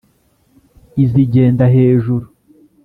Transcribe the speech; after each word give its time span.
izigenda 1.03 1.63
hejuru 1.75 2.25